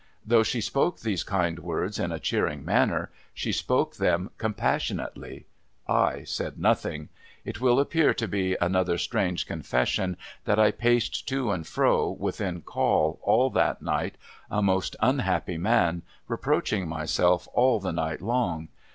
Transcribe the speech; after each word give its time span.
Though 0.25 0.41
she 0.41 0.61
spoke 0.61 1.01
these 1.01 1.23
kind 1.23 1.59
words 1.59 1.99
in 1.99 2.11
a 2.11 2.17
cheering 2.19 2.65
manner, 2.65 3.11
she 3.35 3.51
spoke 3.51 3.97
them 3.97 4.31
compassionately. 4.39 5.45
I 5.87 6.23
said 6.23 6.57
nothing. 6.57 7.09
It 7.45 7.61
will 7.61 7.79
appear 7.79 8.11
to 8.15 8.27
be 8.27 8.57
another 8.59 8.97
strange 8.97 9.45
confession, 9.45 10.17
that 10.45 10.57
I 10.57 10.71
paced 10.71 11.27
to 11.29 11.51
and 11.51 11.67
fro, 11.67 12.09
within 12.09 12.61
call, 12.61 13.19
all 13.21 13.51
that 13.51 13.83
night, 13.83 14.15
a 14.49 14.63
most 14.63 14.95
unhappy 15.03 15.59
man, 15.59 16.01
reproaching 16.27 16.87
myself 16.87 17.47
all 17.53 17.79
the 17.79 17.91
night 17.93 18.21
long. 18.23 18.69